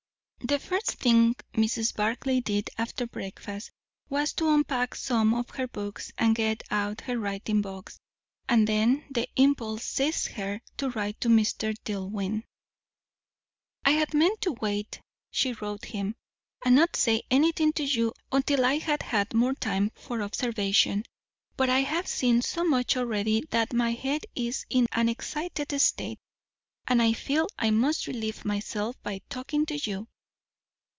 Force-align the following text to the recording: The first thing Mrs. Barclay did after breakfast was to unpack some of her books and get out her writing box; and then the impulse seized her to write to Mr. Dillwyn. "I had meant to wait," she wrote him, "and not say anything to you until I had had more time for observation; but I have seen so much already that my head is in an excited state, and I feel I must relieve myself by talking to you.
The 0.43 0.57
first 0.59 0.93
thing 0.95 1.35
Mrs. 1.53 1.95
Barclay 1.95 2.41
did 2.41 2.69
after 2.77 3.05
breakfast 3.07 3.71
was 4.09 4.33
to 4.33 4.49
unpack 4.51 4.95
some 4.95 5.33
of 5.35 5.51
her 5.51 5.67
books 5.67 6.11
and 6.17 6.35
get 6.35 6.63
out 6.71 7.01
her 7.01 7.17
writing 7.17 7.61
box; 7.61 7.99
and 8.49 8.67
then 8.67 9.05
the 9.11 9.29
impulse 9.37 9.85
seized 9.85 10.27
her 10.31 10.59
to 10.77 10.89
write 10.89 11.21
to 11.21 11.29
Mr. 11.29 11.73
Dillwyn. 11.85 12.43
"I 13.85 13.91
had 13.91 14.13
meant 14.15 14.41
to 14.41 14.53
wait," 14.53 14.99
she 15.29 15.53
wrote 15.53 15.85
him, 15.85 16.15
"and 16.65 16.75
not 16.75 16.97
say 16.97 17.21
anything 17.31 17.71
to 17.73 17.83
you 17.85 18.11
until 18.33 18.65
I 18.65 18.73
had 18.79 19.03
had 19.03 19.33
more 19.33 19.53
time 19.53 19.91
for 19.93 20.21
observation; 20.21 21.05
but 21.55 21.69
I 21.69 21.79
have 21.81 22.07
seen 22.07 22.41
so 22.41 22.65
much 22.65 22.97
already 22.97 23.45
that 23.51 23.73
my 23.73 23.91
head 23.91 24.25
is 24.35 24.65
in 24.69 24.87
an 24.91 25.07
excited 25.07 25.79
state, 25.79 26.19
and 26.87 27.01
I 27.01 27.13
feel 27.13 27.47
I 27.59 27.69
must 27.69 28.07
relieve 28.07 28.43
myself 28.43 29.01
by 29.01 29.21
talking 29.29 29.65
to 29.67 29.77
you. 29.77 30.07